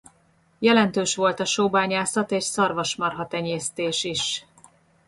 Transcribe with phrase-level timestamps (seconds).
[0.59, 4.45] Jelentős volt a sóbányászat és szarvasmarha-tenyésztés is.